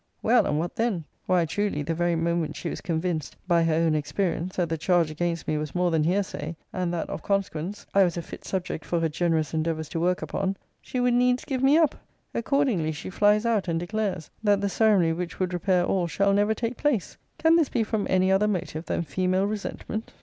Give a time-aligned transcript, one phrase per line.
[0.23, 1.03] Well, and what then?
[1.27, 5.11] Why, truly, the very moment she was convinced, by her own experience, that the charge
[5.11, 8.83] against me was more than hearsay; and that, of consequence, I was a fit subject
[8.83, 11.93] for her generous endeavours to work upon; she would needs give me up.
[12.33, 16.55] Accordingly, she flies out, and declares, that the ceremony which would repair all shall never
[16.55, 17.15] take place!
[17.37, 20.13] Can this be from any other motive than female resentment?